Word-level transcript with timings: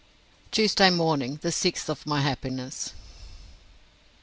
Tuesday 0.49 0.89
morning, 0.89 1.37
the 1.43 1.51
sixth 1.51 1.87
of 1.87 2.07
my 2.07 2.21
happiness. 2.21 2.91